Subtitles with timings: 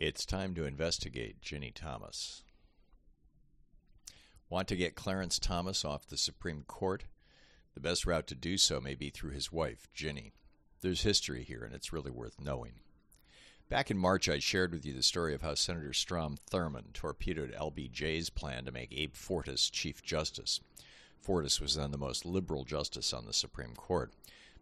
[0.00, 2.42] It's time to investigate Ginni Thomas.
[4.48, 7.04] Want to get Clarence Thomas off the Supreme Court?
[7.74, 10.32] The best route to do so may be through his wife, Ginni.
[10.80, 12.80] There's history here, and it's really worth knowing.
[13.68, 17.52] Back in March, I shared with you the story of how Senator Strom Thurmond torpedoed
[17.52, 20.60] LBJ's plan to make Abe Fortas Chief Justice.
[21.22, 24.14] Fortas was then the most liberal justice on the Supreme Court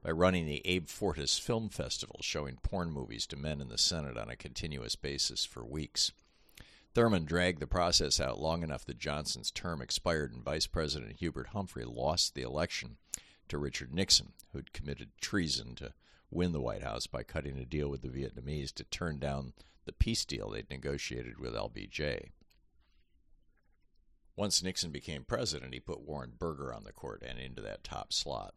[0.03, 4.17] by running the Abe Fortas Film Festival, showing porn movies to men in the Senate
[4.17, 6.13] on a continuous basis for weeks.
[6.95, 11.49] Thurmond dragged the process out long enough that Johnson's term expired and Vice President Hubert
[11.49, 12.97] Humphrey lost the election
[13.49, 15.93] to Richard Nixon, who'd committed treason to
[16.31, 19.53] win the White House by cutting a deal with the Vietnamese to turn down
[19.85, 22.31] the peace deal they'd negotiated with LBJ.
[24.37, 28.13] Once Nixon became president, he put Warren Burger on the court and into that top
[28.13, 28.55] slot.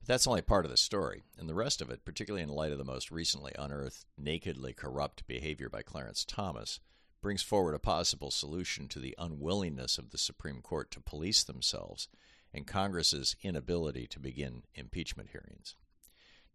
[0.00, 2.72] But that's only part of the story, and the rest of it, particularly in light
[2.72, 6.80] of the most recently unearthed, nakedly corrupt behavior by Clarence Thomas,
[7.20, 12.08] brings forward a possible solution to the unwillingness of the Supreme Court to police themselves
[12.52, 15.74] and Congress's inability to begin impeachment hearings.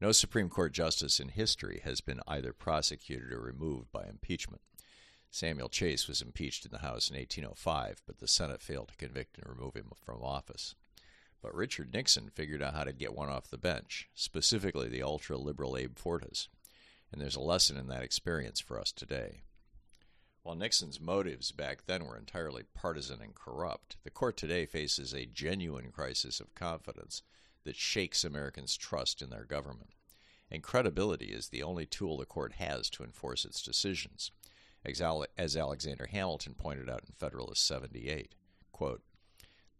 [0.01, 4.61] No Supreme Court justice in history has been either prosecuted or removed by impeachment.
[5.29, 9.37] Samuel Chase was impeached in the House in 1805, but the Senate failed to convict
[9.37, 10.75] and remove him from office.
[11.43, 15.37] But Richard Nixon figured out how to get one off the bench, specifically the ultra
[15.37, 16.47] liberal Abe Fortas.
[17.11, 19.41] And there's a lesson in that experience for us today.
[20.41, 25.25] While Nixon's motives back then were entirely partisan and corrupt, the court today faces a
[25.25, 27.23] genuine crisis of confidence
[27.65, 29.91] that shakes Americans' trust in their government.
[30.49, 34.31] And credibility is the only tool the court has to enforce its decisions.
[34.85, 38.33] As Alexander Hamilton pointed out in Federalist 78,
[38.71, 39.01] quote,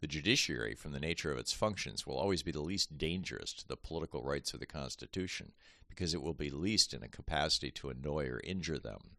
[0.04, 3.66] the judiciary, from the nature of its functions, will always be the least dangerous to
[3.66, 5.54] the political rights of the Constitution
[5.88, 9.12] because it will be least in a capacity to annoy or injure them.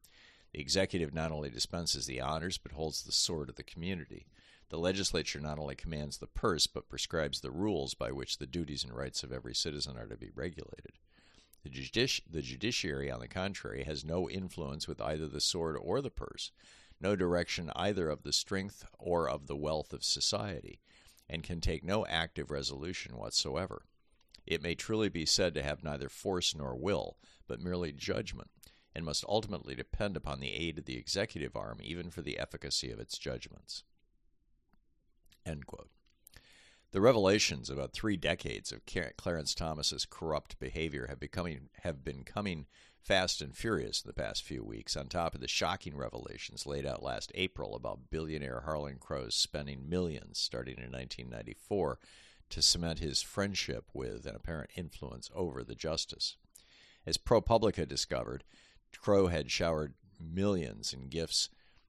[0.52, 4.26] The executive not only dispenses the honors but holds the sword of the community.
[4.68, 8.84] The legislature not only commands the purse but prescribes the rules by which the duties
[8.84, 10.98] and rights of every citizen are to be regulated.
[11.62, 16.02] The, judici- the judiciary, on the contrary, has no influence with either the sword or
[16.02, 16.50] the purse
[17.04, 20.80] no direction either of the strength or of the wealth of society,
[21.28, 23.82] and can take no active resolution whatsoever.
[24.46, 28.50] It may truly be said to have neither force nor will, but merely judgment,
[28.94, 32.90] and must ultimately depend upon the aid of the executive arm even for the efficacy
[32.90, 33.84] of its judgments.
[36.94, 42.66] The revelations about three decades of Clarence Thomas's corrupt behavior have, becoming, have been coming
[43.00, 46.86] fast and furious in the past few weeks, on top of the shocking revelations laid
[46.86, 51.98] out last April about billionaire Harlan Crow's spending millions starting in 1994
[52.50, 56.36] to cement his friendship with and apparent influence over the justice.
[57.04, 58.44] As ProPublica discovered,
[58.96, 61.48] Crow had showered millions in gifts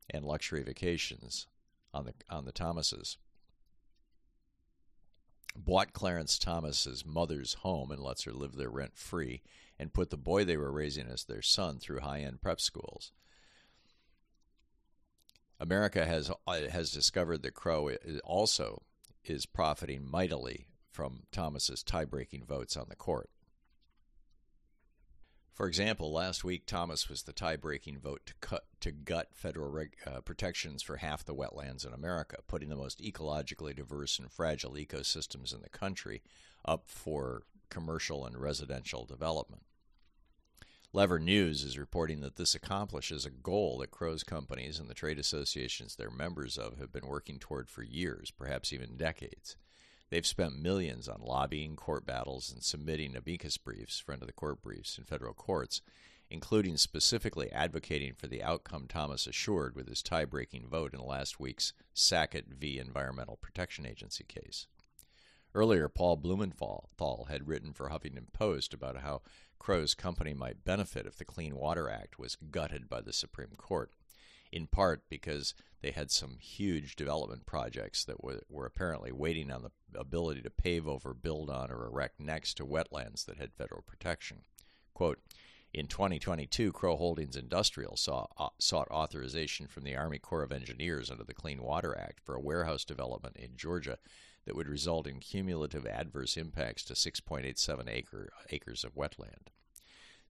[0.09, 1.45] and luxury vacations
[1.93, 3.17] on the on the Thomases.
[5.55, 9.41] Bought Clarence Thomas's mother's home and lets her live there rent free
[9.79, 13.11] and put the boy they were raising as their son through high end prep schools.
[15.59, 17.91] America has uh, has discovered that Crow
[18.23, 18.83] also
[19.23, 23.29] is profiting mightily from Thomas's tie-breaking votes on the court.
[25.55, 29.95] For example, last week Thomas was the tie-breaking vote to cut to gut federal reg,
[30.05, 34.73] uh, protections for half the wetlands in America, putting the most ecologically diverse and fragile
[34.73, 36.21] ecosystems in the country
[36.65, 39.63] up for commercial and residential development.
[40.91, 45.17] Lever News is reporting that this accomplishes a goal that Crow's companies and the trade
[45.17, 49.55] associations they're members of have been working toward for years, perhaps even decades.
[50.09, 54.61] They've spent millions on lobbying, court battles, and submitting amicus briefs, friend of the court
[54.61, 55.81] briefs, in federal courts,
[56.29, 61.39] including specifically advocating for the outcome Thomas assured with his tie breaking vote in last
[61.39, 62.79] week's Sackett v.
[62.79, 64.67] Environmental Protection Agency case.
[65.53, 66.89] Earlier, Paul Blumenthal
[67.29, 69.21] had written for Huffington Post about how
[69.57, 73.91] Crow's company might benefit if the Clean Water Act was gutted by the Supreme Court,
[74.51, 79.61] in part because they had some huge development projects that were, were apparently waiting on
[79.61, 83.83] the ability to pave over, build on, or erect next to wetlands that had federal
[83.83, 84.39] protection.
[84.95, 85.19] Quote,
[85.71, 91.11] in 2022, Crow Holdings Industrial saw, uh, sought authorization from the Army Corps of Engineers
[91.11, 93.99] under the Clean Water Act for a warehouse development in Georgia
[94.45, 99.49] that would result in cumulative adverse impacts to 6.87 acre, acres of wetland.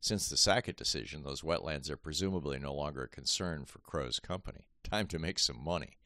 [0.01, 4.67] Since the Sackett decision, those wetlands are presumably no longer a concern for Crow's company.
[4.89, 5.97] Time to make some money.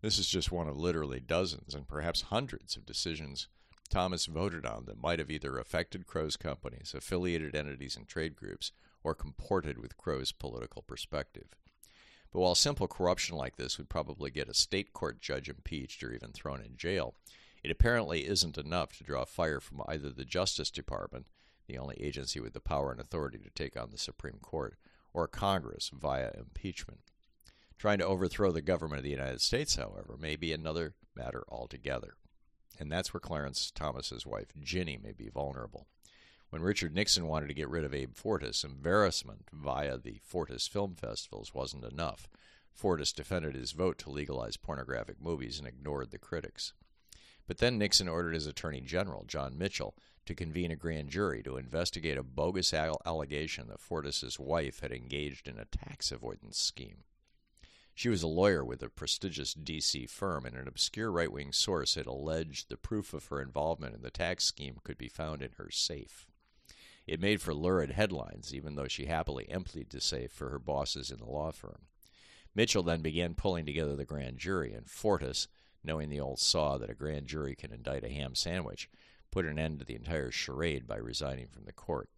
[0.00, 3.48] This is just one of literally dozens and perhaps hundreds of decisions
[3.90, 8.72] Thomas voted on that might have either affected Crow's companies, affiliated entities, and trade groups,
[9.04, 11.48] or comported with Crow's political perspective.
[12.32, 16.12] But while simple corruption like this would probably get a state court judge impeached or
[16.12, 17.14] even thrown in jail,
[17.62, 21.26] it apparently isn't enough to draw fire from either the Justice Department,
[21.66, 24.76] the only agency with the power and authority to take on the Supreme Court,
[25.12, 27.00] or Congress via impeachment.
[27.78, 32.14] Trying to overthrow the government of the United States, however, may be another matter altogether.
[32.78, 35.86] And that's where Clarence Thomas's wife, Ginni, may be vulnerable.
[36.50, 40.94] When Richard Nixon wanted to get rid of Abe Fortas, embarrassment via the Fortas Film
[40.94, 42.28] Festivals wasn't enough.
[42.72, 46.72] Fortas defended his vote to legalize pornographic movies and ignored the critics.
[47.46, 51.56] But then Nixon ordered his Attorney General, John Mitchell, to convene a grand jury to
[51.56, 57.04] investigate a bogus allegation that Fortas's wife had engaged in a tax avoidance scheme.
[57.96, 60.04] She was a lawyer with a prestigious D.C.
[60.04, 64.02] firm, and an obscure right wing source had alleged the proof of her involvement in
[64.02, 66.26] the tax scheme could be found in her safe.
[67.06, 71.10] It made for lurid headlines, even though she happily emptied the safe for her bosses
[71.10, 71.86] in the law firm.
[72.54, 75.48] Mitchell then began pulling together the grand jury, and Fortas,
[75.82, 78.90] knowing the old saw that a grand jury can indict a ham sandwich,
[79.30, 82.10] put an end to the entire charade by resigning from the court.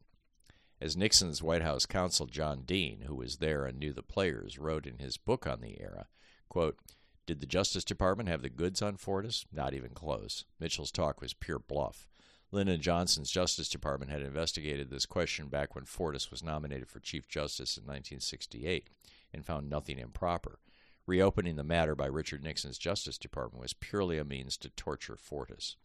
[0.81, 4.87] As Nixon's White House counsel John Dean, who was there and knew the players, wrote
[4.87, 6.07] in his book on the era,
[6.49, 6.79] quote,
[7.27, 9.45] Did the Justice Department have the goods on Fortas?
[9.53, 10.45] Not even close.
[10.61, 12.09] Mitchell's talk was pure bluff.
[12.53, 17.29] Lyndon Johnson's Justice Department had investigated this question back when Fortas was nominated for Chief
[17.29, 18.89] Justice in 1968
[19.35, 20.61] and found nothing improper.
[21.07, 25.77] Reopening the matter by Richard Nixon's Justice Department was purely a means to torture Fortas.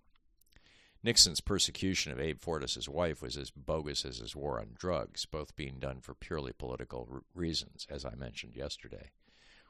[1.03, 5.55] Nixon's persecution of Abe Fortas's wife was as bogus as his war on drugs, both
[5.57, 9.11] being done for purely political reasons, as I mentioned yesterday.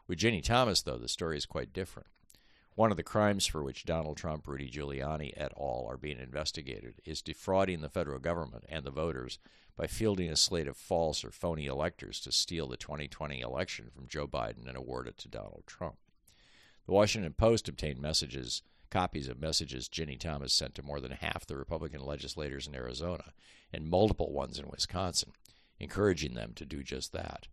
[0.08, 2.08] With Ginni Thomas, though, the story is quite different.
[2.76, 5.88] One of the crimes for which Donald Trump, Rudy Giuliani, et al.
[5.90, 9.40] are being investigated is defrauding the federal government and the voters
[9.76, 14.08] by fielding a slate of false or phony electors to steal the 2020 election from
[14.08, 15.98] Joe Biden and award it to Donald Trump.
[16.86, 18.62] The Washington Post obtained messages
[18.94, 23.34] copies of messages Ginni Thomas sent to more than half the Republican legislators in Arizona
[23.74, 25.32] and multiple ones in Wisconsin,
[25.80, 27.48] encouraging them to do just that.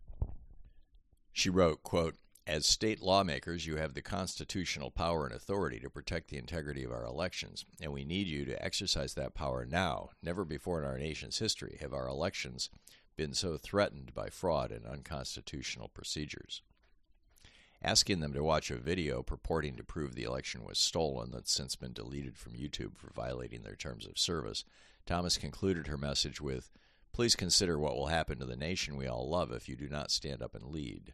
[1.32, 2.16] She wrote, quote,
[2.46, 6.92] as state lawmakers, you have the constitutional power and authority to protect the integrity of
[6.92, 10.10] our elections, and we need you to exercise that power now.
[10.22, 12.68] Never before in our nation's history have our elections
[13.16, 16.60] been so threatened by fraud and unconstitutional procedures
[17.82, 21.76] asking them to watch a video purporting to prove the election was stolen that's since
[21.76, 24.64] been deleted from YouTube for violating their terms of service,
[25.06, 26.70] Thomas concluded her message with,
[27.12, 30.10] Please consider what will happen to the nation we all love if you do not
[30.10, 31.12] stand up and lead.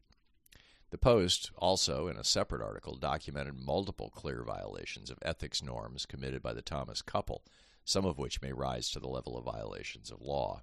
[0.90, 6.42] The Post, also in a separate article, documented multiple clear violations of ethics norms committed
[6.42, 7.42] by the Thomas couple,
[7.84, 10.62] some of which may rise to the level of violations of law.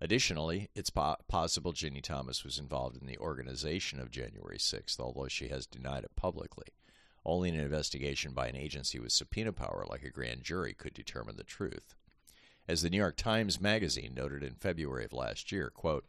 [0.00, 5.28] Additionally, it's po- possible Ginni Thomas was involved in the organization of January 6th, although
[5.28, 6.68] she has denied it publicly.
[7.24, 11.36] Only an investigation by an agency with subpoena power like a grand jury could determine
[11.36, 11.94] the truth.
[12.68, 16.04] As the New York Times Magazine noted in February of last year, quote,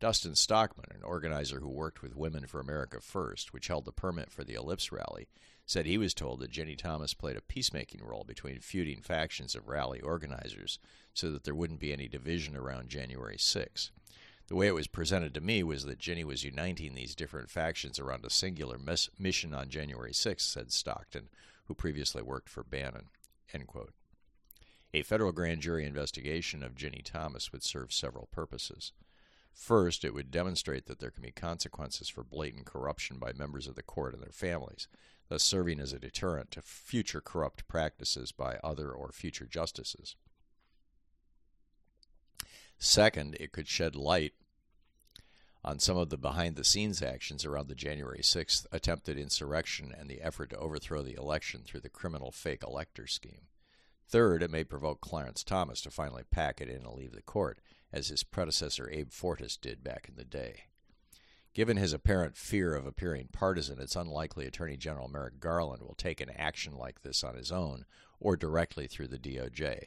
[0.00, 4.30] Dustin Stockman, an organizer who worked with Women for America First, which held the permit
[4.30, 5.28] for the Ellipse rally,
[5.66, 9.68] said he was told that Ginni Thomas played a peacemaking role between feuding factions of
[9.68, 10.78] rally organizers
[11.12, 13.90] so that there wouldn't be any division around January 6.
[14.46, 17.98] The way it was presented to me was that Ginni was uniting these different factions
[17.98, 21.28] around a singular mes- mission on January 6, said Stockton,
[21.66, 23.10] who previously worked for Bannon.
[24.94, 28.92] A federal grand jury investigation of Ginni Thomas would serve several purposes.
[29.52, 33.74] First, it would demonstrate that there can be consequences for blatant corruption by members of
[33.74, 34.88] the court and their families,
[35.28, 40.16] thus serving as a deterrent to future corrupt practices by other or future justices.
[42.78, 44.32] Second, it could shed light
[45.62, 50.08] on some of the behind the scenes actions around the January 6th attempted insurrection and
[50.08, 53.48] the effort to overthrow the election through the criminal fake elector scheme.
[54.08, 57.60] Third, it may provoke Clarence Thomas to finally pack it in and leave the court,
[57.92, 60.64] as his predecessor Abe Fortas did back in the day.
[61.52, 66.20] Given his apparent fear of appearing partisan, it's unlikely Attorney General Merrick Garland will take
[66.20, 67.86] an action like this on his own
[68.20, 69.86] or directly through the DOJ.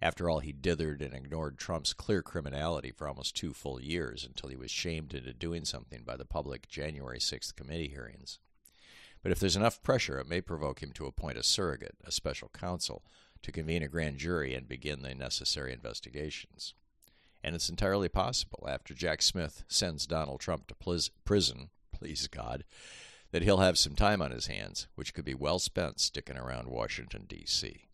[0.00, 4.48] After all, he dithered and ignored Trump's clear criminality for almost two full years until
[4.48, 8.38] he was shamed into doing something by the public January 6th committee hearings.
[9.22, 12.48] But if there's enough pressure, it may provoke him to appoint a surrogate, a special
[12.48, 13.04] counsel,
[13.42, 16.74] to convene a grand jury and begin the necessary investigations.
[17.48, 20.74] And it's entirely possible, after Jack Smith sends Donald Trump to
[21.24, 22.62] prison, please God,
[23.30, 26.68] that he'll have some time on his hands, which could be well spent sticking around
[26.68, 27.87] Washington, D.C.